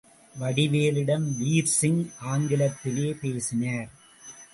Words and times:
வடிவேலிடம் 0.35 1.27
வீர்சிங் 1.39 1.99
ஆங்கிலத்திலே 2.21 3.13
பேசினார். 3.21 3.89